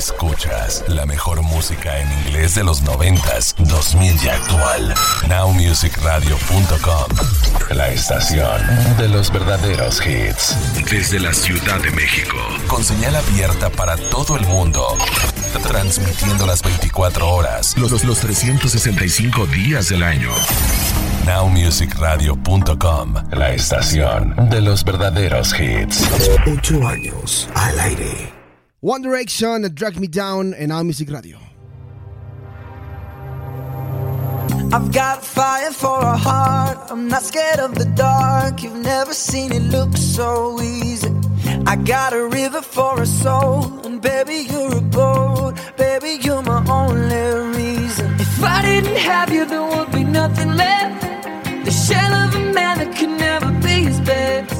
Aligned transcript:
Escuchas 0.00 0.82
la 0.88 1.04
mejor 1.04 1.42
música 1.42 1.98
en 1.98 2.10
inglés 2.20 2.54
de 2.54 2.64
los 2.64 2.80
noventas, 2.80 3.54
2000 3.58 4.24
y 4.24 4.28
actual. 4.30 4.94
Nowmusicradio.com. 5.28 7.76
La 7.76 7.90
estación 7.90 8.62
de 8.96 9.10
los 9.10 9.30
verdaderos 9.30 10.00
hits. 10.00 10.56
Desde 10.90 11.20
la 11.20 11.34
Ciudad 11.34 11.78
de 11.82 11.90
México. 11.90 12.34
Con 12.66 12.82
señal 12.82 13.14
abierta 13.14 13.68
para 13.68 13.98
todo 14.08 14.38
el 14.38 14.46
mundo. 14.46 14.96
Transmitiendo 15.68 16.46
las 16.46 16.62
24 16.62 17.28
horas, 17.28 17.76
los, 17.76 18.02
los 18.02 18.20
365 18.20 19.46
días 19.48 19.90
del 19.90 20.02
año. 20.02 20.30
Nowmusicradio.com. 21.26 23.14
La 23.32 23.50
estación 23.50 24.48
de 24.48 24.62
los 24.62 24.82
verdaderos 24.82 25.54
hits. 25.60 26.08
Ocho 26.46 26.88
años 26.88 27.50
al 27.54 27.78
aire. 27.80 28.39
One 28.82 29.02
Direction, 29.02 29.70
Drag 29.74 30.00
Me 30.00 30.06
Down 30.06 30.54
en 30.54 30.68
Now 30.68 30.82
Music 30.82 31.10
Radio. 31.10 31.36
I've 34.72 34.90
got 34.90 35.22
fire 35.22 35.70
for 35.70 36.00
a 36.00 36.16
heart. 36.16 36.90
I'm 36.90 37.06
not 37.06 37.20
scared 37.22 37.60
of 37.60 37.74
the 37.74 37.84
dark. 37.84 38.62
You've 38.62 38.82
never 38.82 39.12
seen 39.12 39.52
it 39.52 39.64
look 39.64 39.94
so 39.98 40.58
easy. 40.62 41.12
I 41.66 41.76
got 41.76 42.14
a 42.14 42.26
river 42.26 42.62
for 42.62 43.02
a 43.02 43.06
soul. 43.06 43.64
And 43.84 44.00
baby, 44.00 44.46
you're 44.50 44.74
a 44.74 44.80
boat. 44.80 45.56
Baby, 45.76 46.18
you're 46.22 46.40
my 46.40 46.64
only 46.70 47.58
reason. 47.58 48.14
If 48.18 48.42
I 48.42 48.62
didn't 48.62 48.96
have 48.96 49.30
you, 49.30 49.44
there 49.44 49.62
would 49.62 49.92
be 49.92 50.04
nothing 50.04 50.56
left. 50.56 51.02
The 51.66 51.70
shell 51.70 52.14
of 52.14 52.34
a 52.34 52.52
man 52.54 52.78
that 52.78 52.96
could 52.96 53.10
never 53.10 53.50
be 53.60 53.84
his 53.84 54.00
best. 54.00 54.59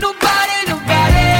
nobody, 0.00 0.58
nobody. 0.68 1.30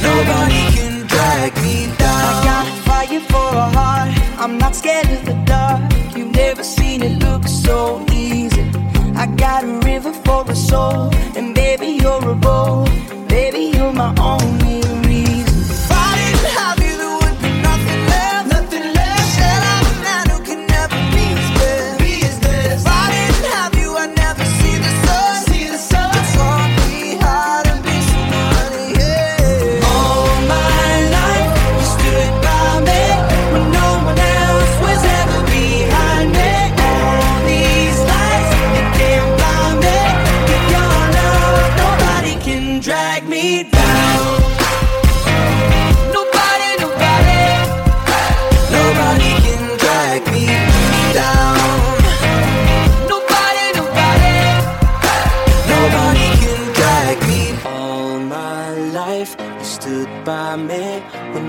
Nobody 0.00 0.62
can 0.76 1.06
drag 1.06 1.54
me 1.62 1.86
down. 1.98 2.20
I 2.30 2.44
got 2.44 2.66
fire 2.86 3.20
for 3.20 3.48
a 3.64 3.68
heart. 3.76 4.10
I'm 4.38 4.58
not 4.58 4.74
scared 4.74 5.08
of 5.10 5.24
the 5.24 5.34
dark. 5.44 5.82
You've 6.16 6.32
never 6.32 6.64
seen 6.64 7.02
it 7.02 7.22
look 7.22 7.46
so 7.46 8.04
easy. 8.12 8.70
I 9.16 9.26
got 9.36 9.64
a 9.64 9.80
river 9.86 10.12
for 10.12 10.44
a 10.50 10.56
soul, 10.56 11.10
and 11.36 11.54
baby 11.54 11.98
you're 12.00 12.28
a 12.30 12.34
boat. 12.34 12.63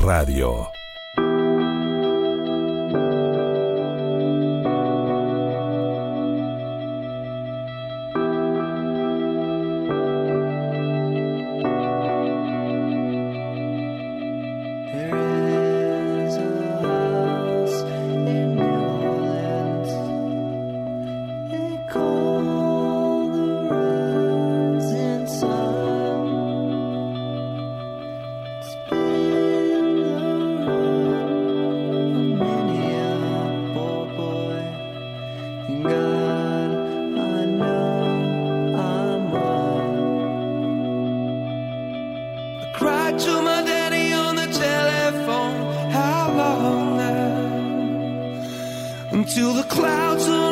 Radio. 0.00 0.81
Until 49.22 49.54
the 49.54 49.62
clouds 49.62 50.26
unroll 50.26 50.51